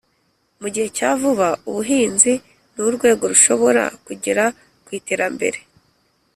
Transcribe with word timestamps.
mu 0.61 0.67
gihe 0.73 0.87
cya 0.97 1.09
vuba, 1.19 1.47
ubuhinzi 1.69 2.33
ni 2.73 2.79
urwego 2.87 3.23
rushobora 3.31 3.83
kugera 4.05 4.43
ku 4.85 4.89
iterambere 4.99 5.59